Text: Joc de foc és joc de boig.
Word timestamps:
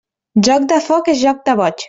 Joc 0.47 0.65
de 0.71 0.79
foc 0.87 1.13
és 1.15 1.23
joc 1.27 1.47
de 1.51 1.59
boig. 1.63 1.79